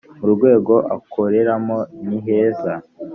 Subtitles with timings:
[0.19, 2.73] mu rwego akoreramo niheza.